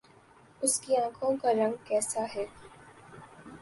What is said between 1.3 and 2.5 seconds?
کا رنگ کیسا ہے